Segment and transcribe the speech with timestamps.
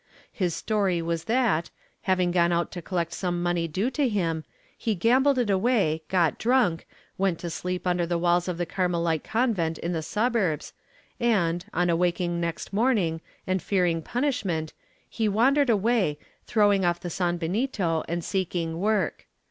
[0.33, 1.69] His story was that,
[2.09, 4.43] having gone out to collect some money due to him,
[4.75, 6.87] he gambled it away, got drunk,
[7.19, 10.73] went to sleep under the walls of the Carmehte convent in the suburbs
[11.19, 14.73] and, on awaking next morning and fearing punishment,
[15.07, 19.27] he wandered away, throwing off the sanbenito and seeking work.